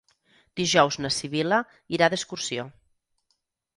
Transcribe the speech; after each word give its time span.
Dijous 0.59 0.95
na 1.05 1.11
Sibil·la 1.17 1.59
irà 1.99 2.09
d'excursió. 2.15 2.67